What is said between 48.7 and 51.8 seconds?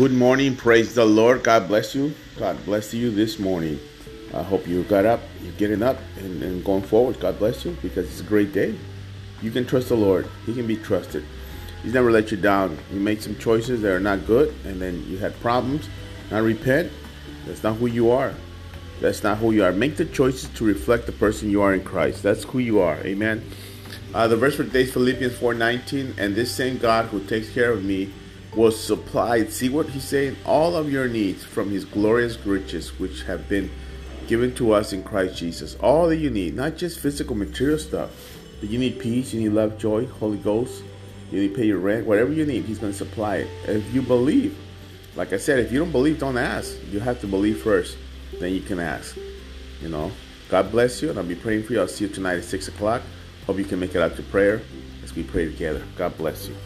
ask. You know, God bless you, and I'll be praying for you.